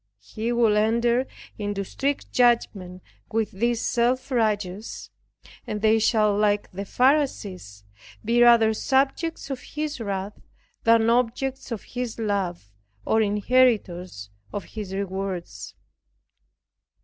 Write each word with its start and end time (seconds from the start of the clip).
He 0.23 0.51
will 0.51 0.77
enter 0.77 1.27
into 1.59 1.83
strict 1.83 2.31
judgment 2.31 3.03
with 3.31 3.51
these 3.51 3.79
self 3.81 4.31
righteous, 4.31 5.11
and 5.67 5.83
they 5.83 5.99
shall, 5.99 6.35
like 6.35 6.71
the 6.71 6.85
Pharisees, 6.85 7.83
be 8.25 8.41
rather 8.41 8.73
subjects 8.73 9.51
of 9.51 9.59
His 9.61 9.99
wrath, 9.99 10.41
than 10.85 11.11
objects 11.11 11.71
of 11.71 11.83
His 11.83 12.17
love, 12.17 12.71
or 13.05 13.21
inheritors 13.21 14.31
of 14.51 14.63
His 14.73 14.91
rewards. 14.91 15.75